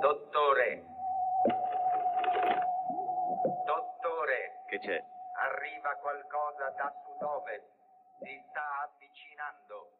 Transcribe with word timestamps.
Dottore. 0.00 0.82
Dottore. 3.66 4.62
Che 4.66 4.78
c'è? 4.78 5.04
Arriva 5.36 5.94
qualcosa 5.96 6.70
da 6.70 6.90
sud-ovest. 7.04 7.68
Si 8.22 8.44
sta 8.48 8.88
avvicinando. 8.88 9.99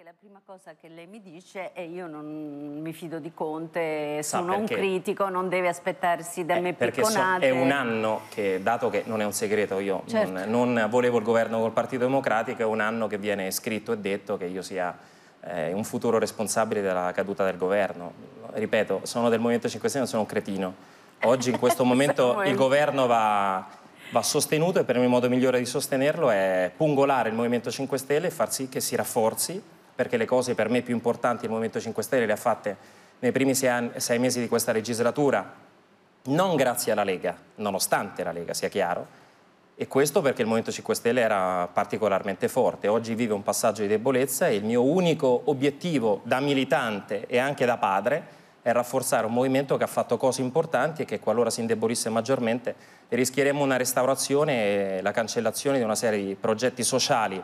Che 0.00 0.06
la 0.06 0.14
prima 0.18 0.40
cosa 0.46 0.72
che 0.80 0.88
lei 0.88 1.06
mi 1.06 1.20
dice 1.20 1.74
è 1.74 1.82
io 1.82 2.06
non 2.06 2.80
mi 2.80 2.90
fido 2.94 3.18
di 3.18 3.32
Conte, 3.34 4.22
sono 4.22 4.54
un 4.54 4.60
perché? 4.64 4.76
critico, 4.76 5.28
non 5.28 5.50
deve 5.50 5.68
aspettarsi 5.68 6.46
da 6.46 6.54
Eh, 6.56 6.60
me 6.60 6.72
perché 6.72 7.04
so- 7.04 7.10
picconate. 7.10 7.46
è 7.48 7.50
un 7.50 7.70
anno 7.70 8.22
che, 8.30 8.60
dato 8.62 8.88
che 8.88 9.02
non 9.04 9.20
è 9.20 9.26
un 9.26 9.34
segreto, 9.34 9.78
io 9.78 10.02
Certo. 10.06 10.46
non, 10.46 10.72
non 10.72 10.88
volevo 10.88 11.18
il 11.18 11.24
governo 11.24 11.60
col 11.60 11.72
Partito 11.72 12.04
Democratico, 12.04 12.62
è 12.62 12.64
un 12.64 12.80
anno 12.80 13.08
che 13.08 13.18
viene 13.18 13.50
scritto 13.50 13.92
e 13.92 13.98
detto 13.98 14.38
che 14.38 14.46
io 14.46 14.62
sia 14.62 14.96
eh, 15.42 15.72
un 15.74 15.84
futuro 15.84 16.18
responsabile 16.18 16.80
della 16.80 17.12
caduta 17.12 17.44
del 17.44 17.58
governo. 17.58 18.12
Ripeto, 18.52 19.00
sono 19.02 19.28
del 19.28 19.38
Movimento 19.40 19.68
5 19.68 19.86
Stelle, 19.90 20.04
non 20.04 20.10
sono 20.10 20.22
un 20.22 20.28
cretino. 20.28 20.74
Oggi 21.24 21.50
in 21.50 21.58
questo 21.58 21.84
momento 21.90 22.40
il 22.44 22.54
governo 22.54 23.06
va, 23.06 23.66
va 24.12 24.22
sostenuto 24.22 24.78
e 24.78 24.84
per 24.84 24.96
me 24.96 25.02
il 25.04 25.10
modo 25.10 25.28
migliore 25.28 25.58
di 25.58 25.66
sostenerlo 25.66 26.30
è 26.30 26.72
pungolare 26.74 27.28
il 27.28 27.34
Movimento 27.34 27.70
5 27.70 27.98
Stelle 27.98 28.28
e 28.28 28.30
far 28.30 28.50
sì 28.50 28.70
che 28.70 28.80
si 28.80 28.96
rafforzi, 28.96 29.62
perché 30.00 30.16
le 30.16 30.24
cose 30.24 30.54
per 30.54 30.70
me 30.70 30.80
più 30.80 30.94
importanti 30.94 31.44
il 31.44 31.50
Movimento 31.50 31.78
5 31.78 32.02
Stelle 32.02 32.24
le 32.24 32.32
ha 32.32 32.36
fatte 32.36 32.74
nei 33.18 33.32
primi 33.32 33.54
sei, 33.54 33.68
anni- 33.68 34.00
sei 34.00 34.18
mesi 34.18 34.40
di 34.40 34.48
questa 34.48 34.72
legislatura, 34.72 35.52
non 36.22 36.56
grazie 36.56 36.92
alla 36.92 37.04
Lega, 37.04 37.36
nonostante 37.56 38.24
la 38.24 38.32
Lega 38.32 38.54
sia 38.54 38.68
chiaro, 38.68 39.06
e 39.74 39.86
questo 39.88 40.22
perché 40.22 40.40
il 40.40 40.46
Movimento 40.46 40.72
5 40.72 40.94
Stelle 40.94 41.20
era 41.20 41.68
particolarmente 41.70 42.48
forte. 42.48 42.88
Oggi 42.88 43.14
vive 43.14 43.34
un 43.34 43.42
passaggio 43.42 43.82
di 43.82 43.88
debolezza 43.88 44.48
e 44.48 44.54
il 44.54 44.64
mio 44.64 44.82
unico 44.82 45.42
obiettivo 45.44 46.22
da 46.24 46.40
militante 46.40 47.26
e 47.26 47.36
anche 47.36 47.66
da 47.66 47.76
padre 47.76 48.38
è 48.62 48.72
rafforzare 48.72 49.26
un 49.26 49.34
movimento 49.34 49.76
che 49.76 49.84
ha 49.84 49.86
fatto 49.86 50.16
cose 50.16 50.40
importanti 50.40 51.02
e 51.02 51.04
che 51.04 51.20
qualora 51.20 51.50
si 51.50 51.60
indebolisse 51.60 52.08
maggiormente 52.08 52.74
rischieremmo 53.10 53.62
una 53.62 53.76
restaurazione 53.76 54.96
e 54.96 55.02
la 55.02 55.12
cancellazione 55.12 55.76
di 55.76 55.84
una 55.84 55.94
serie 55.94 56.24
di 56.24 56.34
progetti 56.36 56.82
sociali 56.82 57.42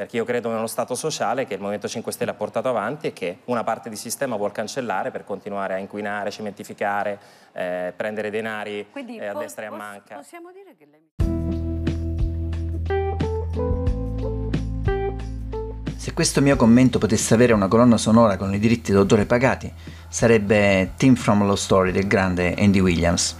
perché 0.00 0.16
io 0.16 0.24
credo 0.24 0.48
nello 0.50 0.66
Stato 0.66 0.94
sociale 0.94 1.44
che 1.44 1.52
il 1.52 1.60
Movimento 1.60 1.86
5 1.86 2.10
Stelle 2.10 2.30
ha 2.30 2.34
portato 2.34 2.70
avanti 2.70 3.08
e 3.08 3.12
che 3.12 3.40
una 3.44 3.62
parte 3.64 3.90
di 3.90 3.96
sistema 3.96 4.34
vuol 4.36 4.50
cancellare 4.50 5.10
per 5.10 5.24
continuare 5.24 5.74
a 5.74 5.76
inquinare, 5.76 6.30
cementificare, 6.30 7.18
eh, 7.52 7.92
prendere 7.94 8.30
denari 8.30 8.86
Quindi 8.90 9.18
eh, 9.18 9.26
a 9.26 9.34
destra 9.34 9.64
e 9.64 9.66
a 9.66 9.70
manca. 9.72 10.14
Possiamo 10.14 10.52
dire 10.52 10.74
che 10.78 10.88
lei... 10.90 11.02
Se 15.96 16.14
questo 16.14 16.40
mio 16.40 16.56
commento 16.56 16.98
potesse 16.98 17.34
avere 17.34 17.52
una 17.52 17.68
colonna 17.68 17.98
sonora 17.98 18.38
con 18.38 18.54
i 18.54 18.58
diritti 18.58 18.92
d'autore 18.92 19.26
pagati, 19.26 19.70
sarebbe 20.08 20.92
Team 20.96 21.14
from 21.14 21.44
Lost 21.44 21.64
Story 21.64 21.92
del 21.92 22.06
grande 22.06 22.54
Andy 22.56 22.80
Williams. 22.80 23.36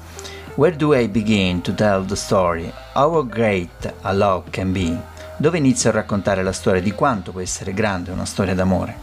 Where 0.57 0.77
do 0.77 0.95
I 0.95 1.09
begin 1.09 1.63
to 1.63 1.73
tell 1.73 2.05
the 2.05 2.17
story? 2.17 2.71
How 2.93 3.27
great 3.27 3.95
a 4.03 4.13
love 4.13 4.51
can 4.51 4.73
be? 4.73 5.10
Dove 5.41 5.57
inizio 5.57 5.89
a 5.89 5.95
raccontare 5.95 6.43
la 6.43 6.53
storia 6.53 6.83
di 6.83 6.93
quanto 6.93 7.31
può 7.31 7.41
essere 7.41 7.73
grande 7.73 8.11
una 8.11 8.27
storia 8.27 8.55
d'amore? 8.55 8.95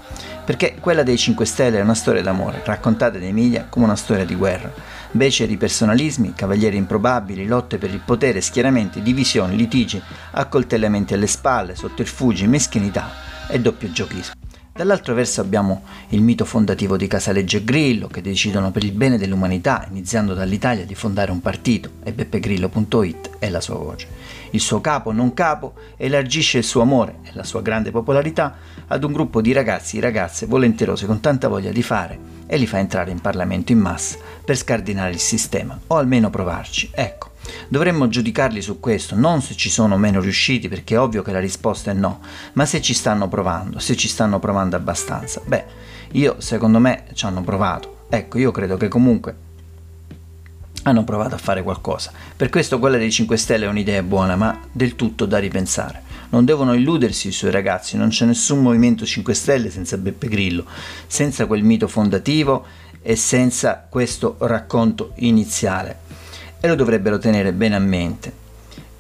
Perché 0.46 0.76
quella 0.80 1.02
dei 1.02 1.18
5 1.18 1.44
Stelle 1.48 1.80
è 1.80 1.82
una 1.82 1.96
storia 1.96 2.22
d'amore, 2.22 2.62
raccontata 2.64 3.18
dai 3.18 3.34
media 3.34 3.66
come 3.68 3.86
una 3.86 3.96
storia 3.96 4.24
di 4.24 4.36
guerra. 4.36 4.72
Beceri 5.10 5.58
personalismi, 5.58 6.36
cavalieri 6.36 6.78
improbabili, 6.78 7.48
lotte 7.48 7.80
per 7.80 7.90
il 7.90 8.02
potere, 8.06 8.42
schieramenti, 8.42 9.02
divisioni, 9.02 9.56
litigi, 9.56 10.00
accoltellamenti 10.34 11.16
alle 11.16 11.26
spalle, 11.26 11.74
sotterfugi, 11.74 12.46
meschinità 12.46 13.10
e 13.48 13.60
doppio 13.60 13.92
giochismo. 13.92 14.36
Dall'altro 14.78 15.16
verso 15.16 15.42
abbiamo 15.42 15.82
il 16.10 16.22
mito 16.22 16.46
fondativo 16.46 16.98
di 16.98 17.08
Casaleggio 17.08 17.58
e 17.58 17.64
Grillo 17.64 18.06
che 18.06 18.22
decidono 18.22 18.70
per 18.70 18.84
il 18.84 18.92
bene 18.92 19.18
dell'umanità, 19.18 19.88
iniziando 19.90 20.36
dall'Italia, 20.36 20.86
di 20.86 20.94
fondare 20.94 21.32
un 21.32 21.42
partito 21.42 21.94
e 22.04 22.14
beppegrillo.it 22.14 23.38
è 23.40 23.50
la 23.50 23.60
sua 23.60 23.74
voce. 23.74 24.08
Il 24.52 24.60
suo 24.60 24.80
capo, 24.80 25.12
non 25.12 25.34
capo, 25.34 25.74
elargisce 25.98 26.60
il 26.60 26.64
suo 26.64 26.84
amore 26.84 27.16
e 27.24 27.32
la 27.34 27.44
sua 27.44 27.64
grande 27.64 27.90
popolarità 27.90 28.56
ad 28.86 29.04
un 29.04 29.14
gruppo 29.14 29.42
di 29.42 29.52
ragazzi 29.52 29.98
e 29.98 30.02
ragazze 30.02 30.46
volenterosi 30.46 31.08
con 31.08 31.22
tanta 31.22 31.48
voglia 31.48 31.72
di 31.72 31.82
fare 31.82 32.20
e 32.46 32.56
li 32.58 32.68
fa 32.68 32.78
entrare 32.78 33.10
in 33.10 33.20
Parlamento 33.20 33.72
in 33.72 33.80
massa 33.80 34.20
per 34.46 34.56
scardinare 34.56 35.10
il 35.10 35.20
sistema 35.20 35.76
o 35.88 35.96
almeno 35.96 36.30
provarci. 36.30 36.92
Ecco, 36.94 37.32
dovremmo 37.68 38.08
giudicarli 38.08 38.62
su 38.62 38.80
questo, 38.80 39.16
non 39.16 39.42
se 39.42 39.56
ci 39.56 39.70
sono 39.70 39.98
meno 39.98 40.20
riusciti 40.20 40.68
perché 40.68 40.96
è 40.96 41.00
ovvio 41.00 41.22
che 41.22 41.32
la 41.32 41.40
risposta 41.40 41.92
è 41.92 41.94
no, 41.94 42.22
ma 42.54 42.66
se 42.66 42.82
ci 42.82 42.94
stanno 42.94 43.28
provando, 43.28 43.80
se 43.80 43.96
ci 43.96 44.08
stanno 44.08 44.40
provando 44.40 44.76
abbastanza. 44.76 45.42
Beh, 45.46 45.66
io 46.12 46.36
secondo 46.40 46.80
me 46.80 47.06
ci 47.14 47.26
hanno 47.26 47.42
provato. 47.42 48.06
Ecco, 48.10 48.38
io 48.38 48.52
credo 48.52 48.78
che 48.78 48.88
comunque 48.88 49.46
hanno 50.84 51.04
provato 51.04 51.36
a 51.36 51.40
fare 51.40 51.64
qualcosa. 51.64 52.12
Per 52.36 52.50
questo 52.50 52.80
quella 52.80 52.98
dei 52.98 53.12
5 53.12 53.36
Stelle 53.38 53.66
è 53.66 53.70
un'idea 53.70 54.02
buona, 54.04 54.36
ma 54.36 54.60
del 54.72 54.96
tutto 54.96 55.26
da 55.26 55.38
ripensare. 55.38 56.04
Non 56.30 56.46
devono 56.46 56.74
illudersi 56.74 57.30
i 57.30 57.34
suoi 57.34 57.52
ragazzi, 57.52 57.98
non 57.98 58.10
c'è 58.10 58.26
nessun 58.26 58.62
movimento 58.62 59.06
5 59.06 59.34
Stelle 59.34 59.70
senza 59.70 59.98
Beppe 59.98 60.28
Grillo, 60.28 60.66
senza 61.08 61.46
quel 61.46 61.64
mito 61.64 61.88
fondativo 61.88 62.66
e 63.02 63.16
senza 63.16 63.86
questo 63.90 64.36
racconto 64.40 65.12
iniziale. 65.16 66.07
E 66.60 66.68
lo 66.68 66.76
dovrebbero 66.76 67.18
tenere 67.18 67.54
bene 67.54 67.76
a 67.76 67.80
mente. 67.80 68.46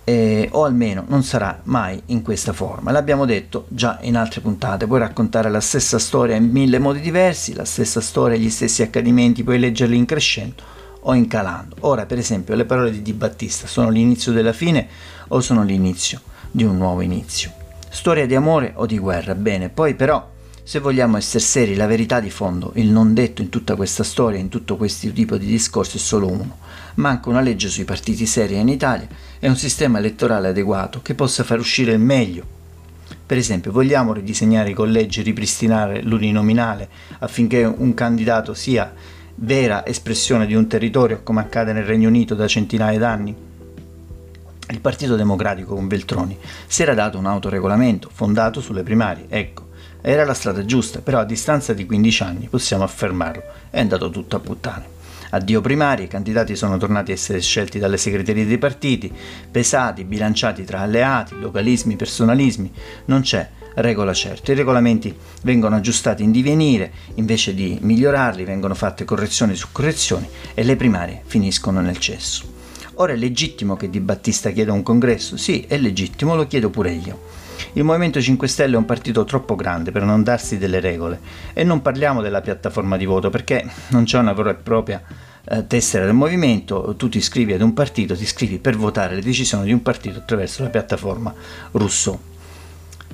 Eh, 0.04 0.48
o 0.54 0.64
almeno 0.64 1.04
non 1.08 1.24
sarà 1.24 1.60
mai 1.64 2.02
in 2.08 2.22
questa 2.22 2.54
forma. 2.54 2.92
L'abbiamo 2.92 3.26
detto 3.26 3.66
già 3.68 3.98
in 4.02 4.16
altre 4.16 4.40
puntate, 4.40 4.88
puoi 4.88 5.00
raccontare 5.00 5.50
la 5.50 5.60
stessa 5.60 6.00
storia 6.00 6.36
in 6.36 6.50
mille 6.50 6.80
modi 6.80 7.02
diversi, 7.02 7.54
la 7.54 7.66
stessa 7.66 8.00
storia, 8.00 8.38
gli 8.38 8.50
stessi 8.50 8.84
accadimenti, 8.84 9.44
puoi 9.44 9.60
leggerli 9.60 9.98
in 9.98 10.06
crescendo 10.06 10.64
o 11.02 11.14
in 11.14 11.28
calando. 11.28 11.76
Ora, 11.82 12.06
per 12.06 12.20
esempio, 12.20 12.56
le 12.56 12.66
parole 12.66 12.92
di 12.92 13.02
Di 13.02 13.14
Battista 13.14 13.68
sono 13.68 13.90
l'inizio 13.90 14.32
della 14.32 14.54
fine 14.54 14.88
o 15.30 15.42
sono 15.42 15.64
l'inizio 15.64 16.22
di 16.52 16.64
un 16.64 16.78
nuovo 16.78 17.02
inizio? 17.02 17.52
Storia 17.90 18.26
di 18.26 18.36
amore 18.36 18.74
o 18.76 18.86
di 18.86 18.98
guerra? 19.00 19.36
Bene, 19.36 19.70
poi 19.70 19.94
però, 19.96 20.26
se 20.68 20.80
vogliamo 20.80 21.16
essere 21.16 21.40
seri, 21.40 21.76
la 21.76 21.88
verità 21.88 22.20
di 22.20 22.30
fondo, 22.30 22.74
il 22.76 22.90
non 22.90 23.14
detto 23.14 23.42
in 23.42 23.48
tutta 23.48 23.78
questa 23.78 24.04
storia, 24.04 24.38
in 24.38 24.50
tutto 24.50 24.76
questo 24.76 25.10
tipo 25.14 25.38
di 25.38 25.46
discorso 25.46 25.96
è 25.96 26.00
solo 26.02 26.30
uno. 26.30 26.58
Manca 26.96 27.30
una 27.30 27.40
legge 27.40 27.70
sui 27.70 27.86
partiti 27.86 28.26
seri 28.26 28.58
in 28.58 28.68
Italia 28.68 29.08
e 29.40 29.48
un 29.48 29.56
sistema 29.56 30.00
elettorale 30.00 30.50
adeguato 30.50 31.02
che 31.02 31.16
possa 31.16 31.46
far 31.46 31.60
uscire 31.60 31.94
il 31.94 32.00
meglio 32.00 32.56
per 33.26 33.38
esempio, 33.38 33.72
vogliamo 33.72 34.12
ridisegnare 34.12 34.72
i 34.72 34.74
collegi, 34.74 35.22
ripristinare 35.22 36.02
l'uninominale 36.02 36.90
affinché 37.20 37.64
un 37.64 37.94
candidato 37.94 38.54
sia 38.54 38.94
vera 39.36 39.86
espressione 39.86 40.46
di 40.46 40.54
un 40.54 40.68
territorio 40.68 41.22
come 41.24 41.40
accade 41.40 41.72
nel 41.72 41.86
Regno 41.86 42.10
Unito 42.10 42.36
da 42.36 42.46
centinaia 42.46 43.00
d'anni? 43.00 43.34
Il 44.70 44.80
Partito 44.82 45.16
Democratico 45.16 45.76
con 45.76 45.88
Veltroni 45.88 46.38
si 46.68 46.82
era 46.82 46.94
dato 46.94 47.18
un 47.18 47.26
autoregolamento 47.26 48.10
fondato 48.14 48.60
sulle 48.60 48.84
primarie, 48.84 49.28
ecco, 49.30 49.67
era 50.10 50.24
la 50.24 50.34
strada 50.34 50.64
giusta, 50.64 51.02
però 51.02 51.20
a 51.20 51.26
distanza 51.26 51.74
di 51.74 51.86
15 51.86 52.24
anni 52.24 52.48
possiamo 52.48 52.86
affermarlo, 52.86 53.44
è 53.70 53.82
andato 53.82 54.10
tutto 54.10 54.38
a 54.38 54.40
puttane. 54.40 54.86
Addio 55.32 55.60
primarie, 55.60 56.06
i 56.06 56.08
candidati 56.08 56.56
sono 56.56 56.78
tornati 56.78 57.12
a 57.12 57.14
essere 57.14 57.42
scelti 57.42 57.78
dalle 57.78 57.98
segreterie 57.98 58.46
dei 58.46 58.58
partiti, 58.58 59.12
pesati, 59.52 60.06
bilanciati 60.06 60.64
tra 60.64 60.80
alleati, 60.80 61.38
localismi, 61.38 61.98
personalismi, 61.98 62.72
non 63.08 63.20
c'è 63.20 63.50
regola 63.76 64.14
certa. 64.14 64.54
I 64.54 64.56
regolamenti 64.56 65.14
vengono 65.42 65.76
aggiustati 65.76 66.24
in 66.24 66.32
divenire, 66.32 66.90
invece 67.16 67.54
di 67.54 67.78
migliorarli 67.82 68.46
vengono 68.46 68.76
fatte 68.76 69.04
correzioni 69.04 69.56
su 69.56 69.68
correzioni 69.74 70.30
e 70.54 70.64
le 70.64 70.78
primarie 70.78 71.24
finiscono 71.26 71.82
nel 71.82 71.98
cesso. 71.98 72.46
Ora 72.94 73.12
è 73.12 73.18
legittimo 73.18 73.76
che 73.76 73.90
Di 73.90 74.00
Battista 74.00 74.52
chieda 74.52 74.72
un 74.72 74.84
congresso? 74.84 75.36
Sì, 75.36 75.66
è 75.68 75.78
legittimo, 75.78 76.34
lo 76.34 76.48
chiedo 76.48 76.70
pure 76.70 76.92
io. 76.92 77.36
Il 77.74 77.84
Movimento 77.84 78.22
5 78.22 78.48
Stelle 78.48 78.76
è 78.76 78.78
un 78.78 78.86
partito 78.86 79.24
troppo 79.24 79.56
grande 79.56 79.92
per 79.92 80.04
non 80.04 80.24
darsi 80.24 80.58
delle 80.58 80.80
regole 80.80 81.20
e 81.54 81.64
non 81.64 81.82
parliamo 81.82 82.22
della 82.22 82.42
piattaforma 82.42 82.98
di 82.98 83.06
voto 83.06 83.30
perché 83.30 83.68
non 83.90 84.04
c'è 84.04 84.20
una 84.20 84.34
vera 84.34 84.52
e 84.52 84.56
propria 84.56 85.02
eh, 85.50 85.66
tessera 85.66 86.06
del 86.06 86.14
movimento, 86.14 86.96
tu 86.98 87.08
ti 87.10 87.20
iscrivi 87.20 87.54
ad 87.54 87.62
un 87.62 87.74
partito, 87.74 88.16
ti 88.16 88.24
iscrivi 88.24 88.60
per 88.60 88.76
votare 88.76 89.16
le 89.16 89.22
decisioni 89.22 89.66
di 89.66 89.72
un 89.72 89.82
partito 89.82 90.20
attraverso 90.20 90.64
la 90.64 90.70
piattaforma 90.70 91.34
Rousseau. 91.72 92.20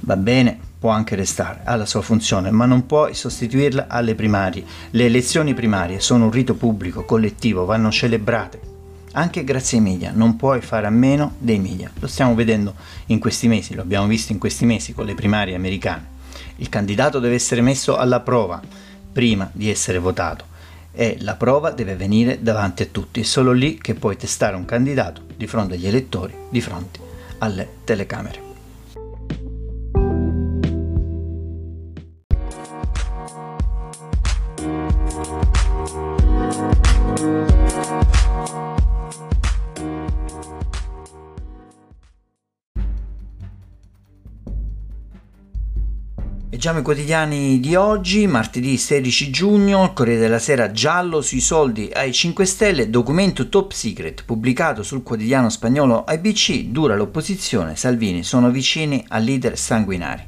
Va 0.05 0.17
bene, 0.17 0.59
può 0.79 0.89
anche 0.89 1.15
restare, 1.15 1.61
ha 1.63 1.75
la 1.75 1.85
sua 1.85 2.01
funzione, 2.01 2.51
ma 2.51 2.65
non 2.65 2.85
puoi 2.85 3.13
sostituirla 3.13 3.85
alle 3.87 4.15
primarie. 4.15 4.65
Le 4.89 5.05
elezioni 5.05 5.53
primarie 5.53 5.99
sono 5.99 6.25
un 6.25 6.31
rito 6.31 6.55
pubblico, 6.55 7.05
collettivo, 7.05 7.65
vanno 7.65 7.91
celebrate. 7.91 8.72
Anche 9.15 9.43
grazie 9.43 9.77
ai 9.77 9.83
media, 9.83 10.11
non 10.11 10.37
puoi 10.37 10.61
fare 10.61 10.87
a 10.87 10.89
meno 10.89 11.35
dei 11.37 11.59
media. 11.59 11.91
Lo 11.99 12.07
stiamo 12.07 12.33
vedendo 12.33 12.73
in 13.07 13.19
questi 13.19 13.47
mesi, 13.47 13.75
lo 13.75 13.83
abbiamo 13.83 14.07
visto 14.07 14.31
in 14.31 14.39
questi 14.39 14.65
mesi 14.65 14.93
con 14.93 15.05
le 15.05 15.13
primarie 15.13 15.53
americane. 15.53 16.11
Il 16.57 16.69
candidato 16.69 17.19
deve 17.19 17.35
essere 17.35 17.61
messo 17.61 17.95
alla 17.95 18.21
prova 18.21 18.59
prima 19.11 19.47
di 19.51 19.69
essere 19.69 19.99
votato 19.99 20.45
e 20.91 21.17
la 21.19 21.35
prova 21.35 21.69
deve 21.69 21.95
venire 21.95 22.41
davanti 22.41 22.81
a 22.81 22.87
tutti. 22.87 23.19
È 23.19 23.23
solo 23.23 23.51
lì 23.51 23.77
che 23.77 23.93
puoi 23.93 24.17
testare 24.17 24.55
un 24.55 24.65
candidato 24.65 25.21
di 25.35 25.45
fronte 25.45 25.75
agli 25.75 25.87
elettori, 25.87 26.33
di 26.49 26.61
fronte 26.61 26.99
alle 27.37 27.69
telecamere. 27.83 28.52
Leggiamo 46.63 46.81
i 46.81 46.85
quotidiani 46.85 47.59
di 47.59 47.75
oggi, 47.75 48.25
martedì 48.25 48.77
16 48.77 49.29
giugno, 49.29 49.91
Corriere 49.91 50.21
della 50.21 50.39
Sera 50.39 50.71
giallo 50.71 51.19
sui 51.19 51.41
soldi 51.41 51.89
ai 51.93 52.13
5 52.13 52.45
Stelle, 52.45 52.89
documento 52.89 53.49
top 53.49 53.73
secret 53.73 54.23
pubblicato 54.23 54.81
sul 54.81 55.03
quotidiano 55.03 55.49
spagnolo 55.49 56.05
ABC, 56.05 56.67
dura 56.67 56.95
l'opposizione, 56.95 57.75
Salvini 57.75 58.23
sono 58.23 58.49
vicini 58.49 59.03
al 59.09 59.25
leader 59.25 59.57
sanguinari. 59.57 60.23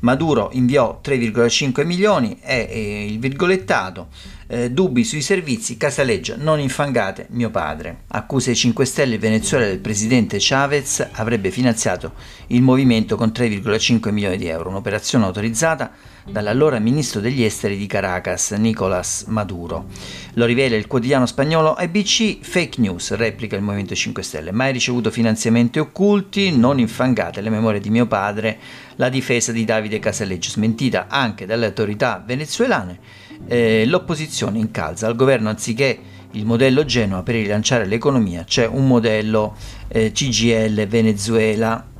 Maduro 0.00 0.48
inviò 0.54 1.00
3,5 1.04 1.84
milioni 1.84 2.38
e 2.40 3.04
il 3.06 3.18
virgolettato 3.18 4.08
eh, 4.46 4.70
dubbi 4.70 5.04
sui 5.04 5.20
servizi, 5.20 5.76
Casaleggio, 5.76 6.34
non 6.38 6.60
infangate 6.60 7.26
mio 7.30 7.50
padre. 7.50 8.02
Accuse 8.08 8.50
ai 8.50 8.56
5 8.56 8.84
Stelle 8.84 9.18
Venezuela 9.18 9.66
del 9.66 9.78
presidente 9.78 10.36
Chavez 10.40 11.06
avrebbe 11.12 11.50
finanziato 11.50 12.14
il 12.48 12.62
movimento 12.62 13.16
con 13.16 13.32
3,5 13.34 14.10
milioni 14.10 14.36
di 14.36 14.46
euro, 14.46 14.70
un'operazione 14.70 15.24
autorizzata 15.24 15.92
dall'allora 16.30 16.78
ministro 16.78 17.20
degli 17.20 17.42
esteri 17.42 17.76
di 17.76 17.86
Caracas, 17.86 18.52
Nicolás 18.52 19.24
Maduro. 19.28 19.86
Lo 20.34 20.44
rivela 20.44 20.76
il 20.76 20.86
quotidiano 20.86 21.26
spagnolo 21.26 21.74
ABC, 21.74 22.38
fake 22.40 22.80
news, 22.80 23.14
replica 23.14 23.56
il 23.56 23.62
Movimento 23.62 23.94
5 23.94 24.22
Stelle. 24.22 24.52
Mai 24.52 24.72
ricevuto 24.72 25.10
finanziamenti 25.10 25.78
occulti, 25.78 26.56
non 26.56 26.78
infangate 26.78 27.40
le 27.40 27.50
memorie 27.50 27.80
di 27.80 27.90
mio 27.90 28.06
padre, 28.06 28.58
la 28.96 29.08
difesa 29.08 29.52
di 29.52 29.64
Davide 29.64 29.98
Casaleggio, 29.98 30.50
smentita 30.50 31.06
anche 31.08 31.46
dalle 31.46 31.66
autorità 31.66 32.22
venezuelane 32.24 33.24
eh, 33.46 33.84
l'opposizione 33.86 34.58
incalza 34.58 35.06
al 35.06 35.16
governo 35.16 35.48
anziché 35.48 35.98
il 36.32 36.44
modello 36.44 36.84
Genoa 36.84 37.22
per 37.22 37.36
rilanciare 37.36 37.86
l'economia, 37.86 38.44
c'è 38.44 38.66
un 38.66 38.86
modello 38.86 39.56
eh, 39.88 40.10
CGL 40.10 40.86
Venezuela 40.86 41.92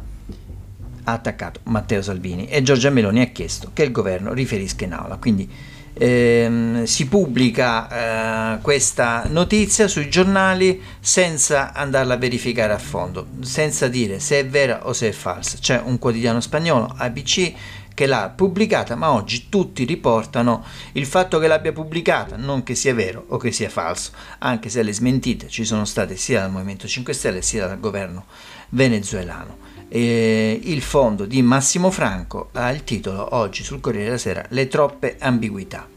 ha 1.05 1.13
attaccato 1.13 1.61
Matteo 1.65 2.03
Salvini 2.03 2.49
e 2.49 2.63
Giorgia 2.63 2.91
Meloni 2.91 3.21
ha 3.21 3.27
chiesto 3.27 3.71
che 3.73 3.83
il 3.83 3.93
governo 3.93 4.33
riferisca 4.33 4.85
in 4.85 4.93
aula. 4.93 5.17
Quindi 5.17 5.49
ehm, 5.95 6.85
si 6.85 7.07
pubblica 7.07 8.57
eh, 8.57 8.61
questa 8.61 9.25
notizia 9.29 9.89
sui 9.89 10.09
giornali 10.09 10.81
senza 11.01 11.73
andarla 11.73 12.15
a 12.15 12.19
verificare 12.19 12.73
a 12.73 12.79
fondo, 12.79 13.27
senza 13.41 13.89
dire 13.89 14.19
se 14.19 14.41
è 14.41 14.47
vera 14.47 14.87
o 14.87 14.93
se 14.93 15.09
è 15.09 15.13
falsa. 15.13 15.59
C'è 15.59 15.81
un 15.83 15.99
quotidiano 15.99 16.41
spagnolo, 16.41 16.93
ABC, 16.97 17.53
che 17.95 18.07
l'ha 18.07 18.33
pubblicata, 18.35 18.97
ma 18.97 19.13
oggi 19.13 19.49
tutti 19.49 19.85
riportano 19.85 20.65
il 20.93 21.07
fatto 21.07 21.39
che 21.39 21.47
l'abbia 21.47 21.73
pubblicata, 21.73 22.37
non 22.37 22.65
che 22.65 22.75
sia 22.75 22.93
vero 22.93 23.25
o 23.29 23.37
che 23.37 23.53
sia 23.53 23.71
falso, 23.71 24.11
anche 24.39 24.69
se 24.69 24.83
le 24.83 24.93
smentite 24.93 25.49
ci 25.49 25.65
sono 25.65 25.85
state 25.85 26.17
sia 26.17 26.41
dal 26.41 26.51
Movimento 26.51 26.89
5 26.89 27.13
Stelle 27.13 27.41
sia 27.41 27.69
dal 27.69 27.79
governo 27.79 28.25
venezuelano. 28.71 29.64
E 29.97 30.59
il 30.61 30.83
fondo 30.83 31.25
di 31.25 31.41
Massimo 31.41 31.89
Franco 31.89 32.49
ha 32.55 32.73
il 32.73 32.83
titolo 32.83 33.37
oggi 33.37 33.63
sul 33.63 33.79
Corriere 33.79 34.07
della 34.07 34.19
Sera 34.19 34.45
Le 34.49 34.67
troppe 34.67 35.15
ambiguità. 35.21 35.89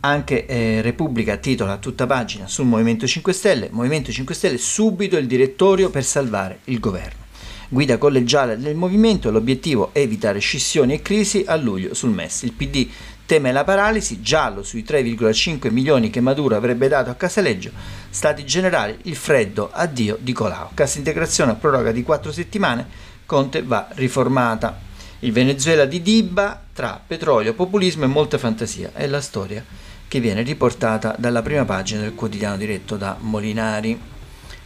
Anche 0.00 0.44
eh, 0.44 0.82
Repubblica 0.82 1.38
titola 1.38 1.72
a 1.72 1.78
tutta 1.78 2.04
pagina 2.04 2.46
sul 2.46 2.66
Movimento 2.66 3.06
5 3.06 3.32
Stelle, 3.32 3.68
Movimento 3.72 4.12
5 4.12 4.34
Stelle 4.34 4.58
subito 4.58 5.16
il 5.16 5.26
direttorio 5.26 5.88
per 5.88 6.04
salvare 6.04 6.58
il 6.64 6.80
governo 6.80 7.24
guida 7.68 7.98
collegiale 7.98 8.58
del 8.58 8.76
movimento, 8.76 9.30
l'obiettivo 9.30 9.90
è 9.92 9.98
evitare 9.98 10.38
scissioni 10.38 10.94
e 10.94 11.02
crisi 11.02 11.44
a 11.46 11.56
luglio 11.56 11.94
sul 11.94 12.10
MES. 12.10 12.42
Il 12.42 12.52
PD 12.52 12.88
teme 13.26 13.50
la 13.50 13.64
paralisi, 13.64 14.22
giallo 14.22 14.62
sui 14.62 14.84
3,5 14.86 15.70
milioni 15.70 16.10
che 16.10 16.20
Maduro 16.20 16.56
avrebbe 16.56 16.86
dato 16.86 17.10
a 17.10 17.14
Casaleggio, 17.14 17.70
stati 18.08 18.46
generali, 18.46 18.96
il 19.02 19.16
freddo 19.16 19.68
addio 19.72 20.16
di 20.20 20.32
Colau. 20.32 20.70
Cassa 20.72 20.98
integrazione 20.98 21.50
a 21.50 21.56
proroga 21.56 21.90
di 21.90 22.04
4 22.04 22.32
settimane, 22.32 22.86
Conte 23.26 23.62
va 23.62 23.88
riformata. 23.94 24.78
Il 25.20 25.32
Venezuela 25.32 25.84
di 25.86 26.00
Dibba 26.02 26.62
tra 26.72 27.00
petrolio, 27.04 27.54
populismo 27.54 28.04
e 28.04 28.08
molta 28.08 28.38
fantasia 28.38 28.92
è 28.94 29.06
la 29.06 29.20
storia 29.20 29.64
che 30.06 30.20
viene 30.20 30.42
riportata 30.42 31.16
dalla 31.18 31.42
prima 31.42 31.64
pagina 31.64 32.02
del 32.02 32.14
quotidiano 32.14 32.56
diretto 32.56 32.96
da 32.96 33.16
Molinari. 33.18 33.98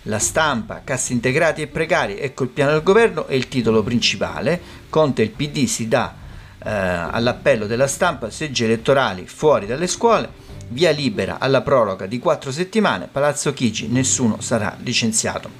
La 0.04 0.18
stampa, 0.18 0.82
cassi 0.84 1.12
integrati 1.12 1.62
e 1.62 1.66
precari, 1.66 2.18
ecco 2.18 2.42
il 2.42 2.50
piano 2.50 2.72
del 2.72 2.82
governo 2.82 3.26
e 3.26 3.36
il 3.36 3.48
titolo 3.48 3.82
principale. 3.82 4.60
Conte 4.90 5.22
e 5.22 5.26
il 5.26 5.30
PD 5.30 5.64
si 5.64 5.88
dà 5.88 6.14
eh, 6.62 6.70
all'appello 6.70 7.66
della 7.66 7.86
stampa 7.86 8.30
seggi 8.30 8.64
elettorali 8.64 9.26
fuori 9.26 9.66
dalle 9.66 9.86
scuole, 9.86 10.28
via 10.68 10.90
libera 10.90 11.38
alla 11.38 11.62
proroga 11.62 12.06
di 12.06 12.18
quattro 12.18 12.52
settimane, 12.52 13.08
Palazzo 13.10 13.52
Chigi, 13.52 13.88
nessuno 13.88 14.40
sarà 14.40 14.76
licenziato. 14.80 15.50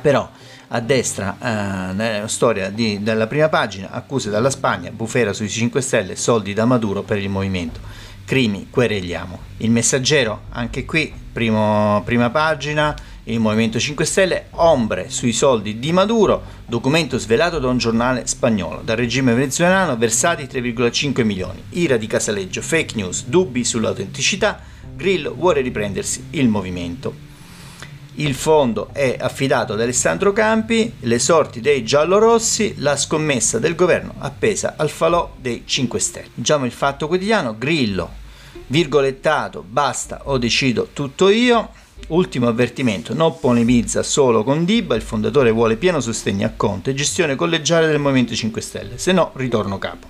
Però 0.00 0.28
a 0.68 0.80
destra, 0.80 1.36
eh, 1.40 1.92
nella 1.94 2.28
storia 2.28 2.68
di, 2.70 3.02
della 3.02 3.26
prima 3.26 3.48
pagina, 3.48 3.90
accuse 3.90 4.28
dalla 4.28 4.50
Spagna, 4.50 4.90
bufera 4.90 5.32
sui 5.32 5.48
5 5.48 5.80
Stelle, 5.80 6.16
soldi 6.16 6.52
da 6.52 6.66
Maduro 6.66 7.02
per 7.02 7.18
il 7.18 7.28
movimento. 7.28 7.80
Crimi, 8.24 8.68
quereliamo. 8.68 9.38
Il 9.58 9.70
messaggero, 9.70 10.42
anche 10.50 10.84
qui, 10.84 11.12
primo, 11.32 12.02
prima 12.04 12.28
pagina, 12.28 12.94
il 13.32 13.40
Movimento 13.40 13.78
5 13.78 14.04
Stelle, 14.04 14.46
ombre 14.52 15.10
sui 15.10 15.32
soldi 15.32 15.78
di 15.78 15.92
Maduro, 15.92 16.42
documento 16.66 17.18
svelato 17.18 17.58
da 17.58 17.68
un 17.68 17.76
giornale 17.76 18.26
spagnolo. 18.26 18.80
Dal 18.82 18.96
regime 18.96 19.34
venezuelano 19.34 19.96
versati 19.96 20.44
3,5 20.44 21.24
milioni. 21.24 21.62
Ira 21.70 21.96
di 21.96 22.06
Casaleggio, 22.06 22.62
fake 22.62 22.94
news, 22.96 23.24
dubbi 23.26 23.64
sull'autenticità. 23.64 24.60
Grillo 24.96 25.34
vuole 25.34 25.60
riprendersi 25.60 26.28
il 26.30 26.48
movimento. 26.48 27.26
Il 28.14 28.34
fondo 28.34 28.88
è 28.92 29.16
affidato 29.20 29.74
ad 29.74 29.80
Alessandro 29.80 30.32
Campi, 30.32 30.94
le 31.00 31.18
sorti 31.18 31.60
dei 31.60 31.84
giallorossi, 31.84 32.74
la 32.78 32.96
scommessa 32.96 33.58
del 33.58 33.76
governo 33.76 34.14
appesa 34.18 34.74
al 34.76 34.88
falò 34.88 35.34
dei 35.38 35.62
5 35.64 36.00
Stelle. 36.00 36.30
Diciamo 36.34 36.64
il 36.64 36.72
fatto 36.72 37.06
quotidiano, 37.06 37.56
Grillo, 37.56 38.10
virgolettato, 38.68 39.62
basta 39.62 40.22
o 40.24 40.38
decido 40.38 40.88
tutto 40.92 41.28
io. 41.28 41.70
Ultimo 42.08 42.48
avvertimento, 42.48 43.12
non 43.12 43.38
polemizza 43.38 44.02
solo 44.02 44.42
con 44.42 44.64
Diba, 44.64 44.94
il 44.94 45.02
fondatore 45.02 45.50
vuole 45.50 45.76
pieno 45.76 46.00
sostegno 46.00 46.46
a 46.46 46.52
Conte, 46.56 46.94
gestione 46.94 47.34
collegiale 47.34 47.86
del 47.86 47.98
Movimento 47.98 48.34
5 48.34 48.60
Stelle, 48.60 48.98
se 48.98 49.12
no 49.12 49.32
ritorno 49.34 49.78
capo. 49.78 50.06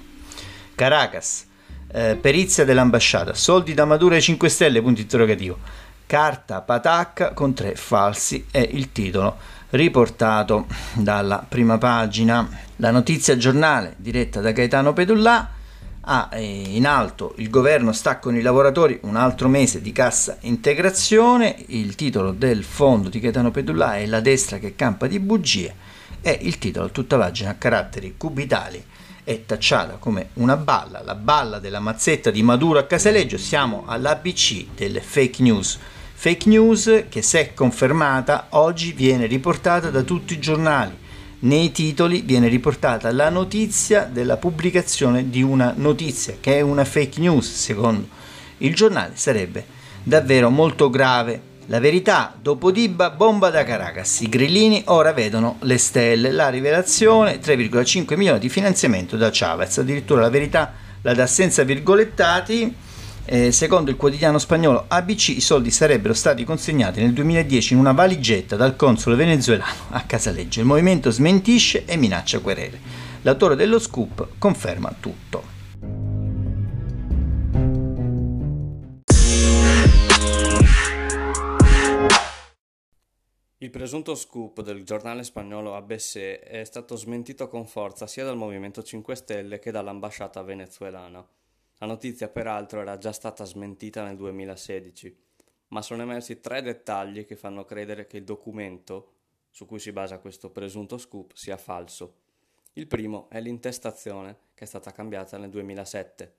Caracas, 0.76 1.46
eh, 1.92 2.16
perizia 2.20 2.64
dell'ambasciata, 2.64 3.34
soldi 3.34 3.74
da 3.74 3.84
Maduro 3.84 4.14
ai 4.14 4.22
5 4.22 4.48
Stelle, 4.48 4.80
punto 4.80 5.00
interrogativo. 5.00 5.58
Carta 6.06 6.60
patacca 6.60 7.32
con 7.32 7.52
tre 7.52 7.74
falsi 7.74 8.46
è 8.50 8.66
il 8.70 8.92
titolo 8.92 9.36
riportato 9.70 10.66
dalla 10.94 11.44
prima 11.46 11.78
pagina. 11.78 12.48
La 12.76 12.90
notizia 12.90 13.36
giornale 13.36 13.94
diretta 13.98 14.40
da 14.40 14.52
Gaetano 14.52 14.92
Pedullà 14.92 15.56
ha 16.02 16.28
eh, 16.32 16.42
in 16.42 16.86
alto 16.86 17.34
il 17.36 17.50
governo 17.50 17.92
sta 17.92 18.18
con 18.18 18.36
i 18.36 18.42
lavoratori 18.42 18.98
un 19.02 19.16
altro 19.16 19.48
mese 19.48 19.80
di 19.80 19.92
cassa 19.92 20.38
integrazione, 20.40 21.56
il 21.68 21.94
titolo 21.94 22.32
del 22.32 22.64
fondo 22.64 23.08
di 23.08 23.20
Gaetano 23.20 23.50
Pedullà 23.50 23.96
è 23.96 24.06
La 24.06 24.20
destra 24.20 24.58
che 24.58 24.74
campa 24.74 25.06
di 25.06 25.18
bugie 25.18 25.74
e 26.20 26.38
il 26.42 26.58
titolo 26.58 26.90
tutta 26.90 27.16
pagina 27.16 27.50
a 27.50 27.54
caratteri 27.54 28.14
cubitali 28.16 28.82
è 29.28 29.44
tacciata 29.44 29.96
come 29.96 30.30
una 30.34 30.56
balla, 30.56 31.02
la 31.02 31.14
balla 31.14 31.58
della 31.58 31.80
mazzetta 31.80 32.30
di 32.30 32.42
Maduro 32.42 32.78
a 32.78 32.84
Casaleggio, 32.84 33.36
siamo 33.36 33.84
all'ABC 33.86 34.68
delle 34.74 35.02
fake 35.02 35.42
news. 35.42 35.78
Fake 36.14 36.48
news 36.48 37.04
che 37.10 37.20
se 37.20 37.52
confermata 37.52 38.46
oggi 38.50 38.92
viene 38.92 39.26
riportata 39.26 39.90
da 39.90 40.00
tutti 40.00 40.32
i 40.32 40.38
giornali 40.38 41.06
nei 41.40 41.70
titoli 41.72 42.22
viene 42.22 42.48
riportata 42.48 43.12
la 43.12 43.28
notizia 43.28 44.08
della 44.10 44.36
pubblicazione 44.36 45.30
di 45.30 45.42
una 45.42 45.72
notizia 45.76 46.36
che 46.40 46.56
è 46.56 46.60
una 46.60 46.84
fake 46.84 47.20
news 47.20 47.52
secondo 47.52 48.08
il 48.58 48.74
giornale 48.74 49.12
sarebbe 49.14 49.64
davvero 50.02 50.50
molto 50.50 50.90
grave. 50.90 51.42
La 51.66 51.80
verità, 51.80 52.34
dopo 52.40 52.70
Diba, 52.70 53.10
bomba 53.10 53.50
da 53.50 53.62
Caracas. 53.62 54.20
I 54.20 54.28
grillini 54.28 54.82
ora 54.86 55.12
vedono 55.12 55.58
le 55.60 55.76
stelle. 55.76 56.30
La 56.30 56.48
rivelazione, 56.48 57.40
3,5 57.40 58.16
milioni 58.16 58.38
di 58.38 58.48
finanziamento 58.48 59.16
da 59.16 59.28
Chavez. 59.30 59.78
Addirittura 59.78 60.22
la 60.22 60.30
verità 60.30 60.72
la 61.02 61.12
dà 61.12 61.26
senza 61.26 61.62
virgolettati 61.64 62.74
eh, 63.30 63.52
secondo 63.52 63.90
il 63.90 63.96
quotidiano 63.96 64.38
spagnolo 64.38 64.86
ABC 64.88 65.28
i 65.28 65.40
soldi 65.42 65.70
sarebbero 65.70 66.14
stati 66.14 66.44
consegnati 66.44 67.02
nel 67.02 67.12
2010 67.12 67.74
in 67.74 67.78
una 67.78 67.92
valigetta 67.92 68.56
dal 68.56 68.74
console 68.74 69.16
venezuelano 69.16 69.72
a 69.90 70.02
Casaleggio. 70.04 70.60
Il 70.60 70.66
movimento 70.66 71.10
smentisce 71.10 71.84
e 71.84 71.96
minaccia 71.96 72.38
querele. 72.38 72.80
L'autore 73.22 73.54
dello 73.54 73.78
scoop 73.78 74.28
conferma 74.38 74.94
tutto. 74.98 75.56
Il 83.60 83.70
presunto 83.70 84.14
scoop 84.14 84.62
del 84.62 84.84
giornale 84.84 85.22
spagnolo 85.22 85.76
ABC 85.76 86.38
è 86.38 86.64
stato 86.64 86.96
smentito 86.96 87.48
con 87.48 87.66
forza 87.66 88.06
sia 88.06 88.24
dal 88.24 88.36
Movimento 88.36 88.82
5 88.82 89.14
Stelle 89.14 89.58
che 89.58 89.70
dall'ambasciata 89.70 90.40
venezuelana. 90.42 91.26
La 91.78 91.86
notizia 91.86 92.28
peraltro 92.28 92.80
era 92.80 92.98
già 92.98 93.12
stata 93.12 93.44
smentita 93.44 94.04
nel 94.04 94.16
2016, 94.16 95.16
ma 95.68 95.80
sono 95.80 96.02
emersi 96.02 96.40
tre 96.40 96.60
dettagli 96.60 97.24
che 97.24 97.36
fanno 97.36 97.64
credere 97.64 98.06
che 98.06 98.16
il 98.16 98.24
documento 98.24 99.12
su 99.50 99.64
cui 99.64 99.78
si 99.78 99.92
basa 99.92 100.18
questo 100.18 100.50
presunto 100.50 100.98
scoop 100.98 101.32
sia 101.34 101.56
falso. 101.56 102.26
Il 102.72 102.86
primo 102.86 103.28
è 103.30 103.40
l'intestazione, 103.40 104.38
che 104.54 104.64
è 104.64 104.66
stata 104.66 104.90
cambiata 104.90 105.38
nel 105.38 105.50
2007. 105.50 106.34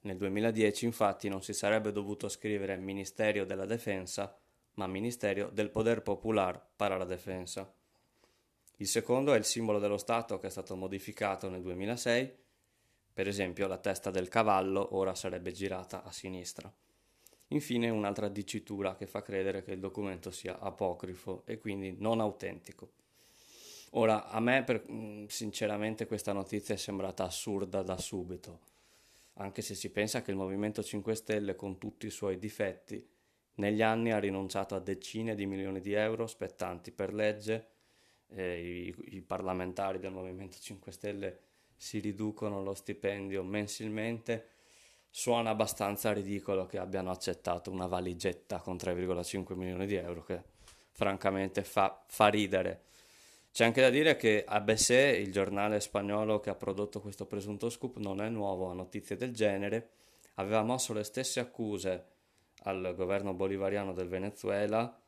Nel 0.00 0.16
2010 0.16 0.84
infatti 0.84 1.28
non 1.28 1.42
si 1.42 1.52
sarebbe 1.52 1.92
dovuto 1.92 2.28
scrivere 2.28 2.76
Ministerio 2.76 3.46
della 3.46 3.66
Difesa, 3.66 4.36
ma 4.74 4.86
Ministerio 4.88 5.48
del 5.50 5.70
Poder 5.70 6.02
Popular 6.02 6.60
para 6.74 6.96
la 6.96 7.04
Defensa. 7.04 7.72
Il 8.76 8.88
secondo 8.88 9.32
è 9.32 9.38
il 9.38 9.44
simbolo 9.44 9.78
dello 9.78 9.96
Stato 9.96 10.38
che 10.38 10.48
è 10.48 10.50
stato 10.50 10.74
modificato 10.74 11.48
nel 11.48 11.62
2006, 11.62 12.41
per 13.12 13.28
esempio 13.28 13.66
la 13.66 13.78
testa 13.78 14.10
del 14.10 14.28
cavallo 14.28 14.96
ora 14.96 15.14
sarebbe 15.14 15.52
girata 15.52 16.02
a 16.02 16.12
sinistra. 16.12 16.72
Infine 17.48 17.90
un'altra 17.90 18.28
dicitura 18.28 18.94
che 18.94 19.06
fa 19.06 19.22
credere 19.22 19.62
che 19.62 19.72
il 19.72 19.80
documento 19.80 20.30
sia 20.30 20.58
apocrifo 20.58 21.42
e 21.44 21.58
quindi 21.58 21.94
non 21.98 22.20
autentico. 22.20 22.92
Ora, 23.90 24.28
a 24.28 24.40
me 24.40 24.64
per, 24.64 24.84
sinceramente 25.26 26.06
questa 26.06 26.32
notizia 26.32 26.74
è 26.74 26.78
sembrata 26.78 27.24
assurda 27.24 27.82
da 27.82 27.98
subito 27.98 28.70
anche 29.34 29.62
se 29.62 29.74
si 29.74 29.90
pensa 29.90 30.22
che 30.22 30.30
il 30.30 30.36
Movimento 30.36 30.82
5 30.82 31.14
Stelle, 31.14 31.56
con 31.56 31.78
tutti 31.78 32.06
i 32.06 32.10
suoi 32.10 32.38
difetti, 32.38 33.06
negli 33.54 33.82
anni 33.82 34.12
ha 34.12 34.18
rinunciato 34.18 34.74
a 34.74 34.80
decine 34.80 35.34
di 35.34 35.46
milioni 35.46 35.80
di 35.80 35.92
euro 35.94 36.26
spettanti 36.26 36.90
per 36.90 37.14
legge, 37.14 37.68
eh, 38.28 38.84
i, 38.86 39.16
i, 39.16 39.22
parlamentari 39.22 39.98
del 39.98 40.12
Movimento 40.12 40.58
5 40.58 40.92
Stelle 40.92 41.40
si 41.76 41.98
riducono 41.98 42.62
lo 42.62 42.74
stipendio 42.74 43.42
mensilmente, 43.42 44.48
suona 45.10 45.50
abbastanza 45.50 46.12
ridicolo 46.12 46.66
che 46.66 46.78
abbiano 46.78 47.10
accettato 47.10 47.70
una 47.70 47.86
valigetta 47.86 48.60
con 48.60 48.76
3,5 48.76 49.54
milioni 49.54 49.86
di 49.86 49.94
euro 49.94 50.22
che 50.22 50.42
francamente 50.92 51.64
fa, 51.64 52.02
fa 52.06 52.28
ridere. 52.28 52.84
C'è 53.52 53.64
anche 53.64 53.82
da 53.82 53.90
dire 53.90 54.16
che 54.16 54.44
ABC, 54.46 54.90
il 55.18 55.30
giornale 55.30 55.80
spagnolo 55.80 56.40
che 56.40 56.48
ha 56.48 56.54
prodotto 56.54 57.00
questo 57.00 57.26
presunto 57.26 57.68
scoop, 57.68 57.98
non 57.98 58.22
è 58.22 58.28
nuovo 58.30 58.70
a 58.70 58.74
notizie 58.74 59.16
del 59.16 59.32
genere, 59.32 59.90
aveva 60.36 60.62
mosso 60.62 60.94
le 60.94 61.04
stesse 61.04 61.40
accuse 61.40 62.06
al 62.64 62.94
governo 62.96 63.34
bolivariano 63.34 63.92
del 63.92 64.08
Venezuela 64.08 65.01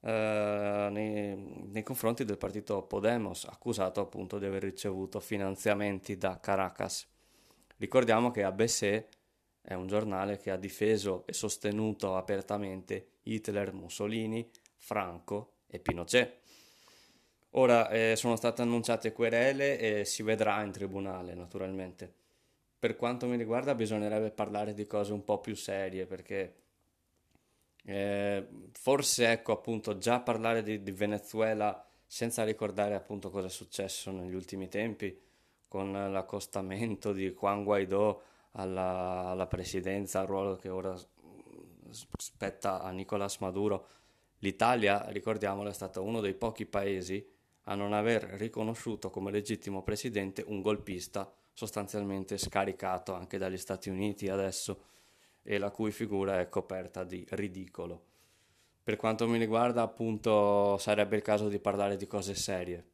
eh, 0.00 0.88
nei, 0.90 1.36
nei, 1.70 1.82
confronti 1.82 2.24
del 2.24 2.38
partito 2.38 2.82
Podemos, 2.82 3.44
accusato 3.44 4.00
appunto 4.00 4.38
di 4.38 4.46
aver 4.46 4.62
ricevuto 4.62 5.20
finanziamenti 5.20 6.16
da 6.16 6.38
Caracas. 6.40 7.06
Ricordiamo 7.76 8.30
che 8.30 8.42
ABC 8.42 9.04
è 9.60 9.74
un 9.74 9.86
giornale 9.86 10.38
che 10.38 10.50
ha 10.50 10.56
difeso 10.56 11.24
e 11.26 11.32
sostenuto 11.32 12.16
apertamente 12.16 13.18
Hitler, 13.22 13.72
Mussolini, 13.72 14.48
Franco 14.76 15.54
e 15.66 15.78
Pinochet 15.78 16.46
Ora 17.52 17.88
eh, 17.88 18.14
sono 18.16 18.36
state 18.36 18.60
annunciate 18.60 19.12
querele 19.12 19.78
e 19.78 20.04
si 20.04 20.22
vedrà 20.22 20.62
in 20.62 20.70
tribunale, 20.70 21.34
naturalmente. 21.34 22.12
Per 22.78 22.94
quanto 22.94 23.26
mi 23.26 23.36
riguarda 23.36 23.74
bisognerebbe 23.74 24.30
parlare 24.30 24.74
di 24.74 24.86
cose 24.86 25.12
un 25.12 25.24
po' 25.24 25.40
più 25.40 25.56
serie 25.56 26.06
perché 26.06 26.54
eh, 27.90 28.46
forse 28.72 29.30
ecco 29.30 29.52
appunto 29.52 29.96
già 29.96 30.20
parlare 30.20 30.62
di, 30.62 30.82
di, 30.82 30.90
Venezuela 30.90 31.82
senza 32.04 32.44
ricordare 32.44 32.94
appunto 32.94 33.30
cosa 33.30 33.46
è 33.46 33.50
successo 33.50 34.10
negli 34.10 34.34
ultimi 34.34 34.68
tempi 34.68 35.18
con 35.66 35.92
l'accostamento 35.92 37.14
di 37.14 37.30
Juan 37.30 37.64
Guaidó 37.64 38.22
alla, 38.52 39.28
alla 39.28 39.46
presidenza, 39.46 40.20
al 40.20 40.26
ruolo 40.26 40.56
che 40.56 40.68
ora 40.68 40.94
spetta 42.18 42.82
a 42.82 42.90
Nicolás 42.90 43.38
Maduro. 43.38 43.86
L'Italia, 44.40 45.06
ricordiamolo, 45.08 45.70
è 45.70 45.74
stato 45.74 46.02
uno 46.02 46.20
dei 46.20 46.34
pochi 46.34 46.66
paesi 46.66 47.26
a 47.64 47.74
non 47.74 47.94
aver 47.94 48.22
riconosciuto 48.22 49.08
come 49.08 49.30
legittimo 49.30 49.82
presidente 49.82 50.44
un 50.46 50.60
golpista 50.60 51.32
sostanzialmente 51.54 52.36
scaricato 52.36 53.14
anche 53.14 53.38
dagli 53.38 53.56
Stati 53.56 53.88
Uniti 53.88 54.28
adesso 54.28 54.82
e 55.42 55.58
la 55.58 55.70
cui 55.70 55.90
figura 55.90 56.40
è 56.40 56.48
coperta 56.48 57.04
di 57.04 57.24
ridicolo. 57.30 58.04
Per 58.82 58.96
quanto 58.96 59.28
mi 59.28 59.38
riguarda, 59.38 59.82
appunto, 59.82 60.78
sarebbe 60.78 61.16
il 61.16 61.22
caso 61.22 61.48
di 61.48 61.58
parlare 61.58 61.96
di 61.96 62.06
cose 62.06 62.34
serie. 62.34 62.86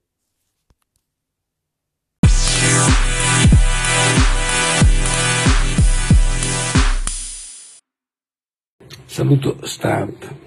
Saluto 9.06 9.64
Start. 9.64 10.44